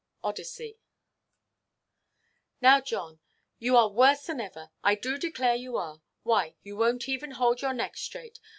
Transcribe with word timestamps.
Od. 0.23 0.37
xi. 0.37 0.79
581. 2.59 2.59
"Now, 2.59 2.81
John, 2.81 3.19
you 3.59 3.77
are 3.77 3.87
worse 3.87 4.25
than 4.25 4.41
ever, 4.41 4.71
I 4.83 4.95
do 4.95 5.19
declare 5.19 5.53
you 5.53 5.77
are; 5.77 6.01
why, 6.23 6.55
you 6.63 6.75
wonʼt 6.75 7.07
even 7.07 7.31
hold 7.33 7.61
your 7.61 7.73
neck 7.75 7.95
straight. 7.97 8.39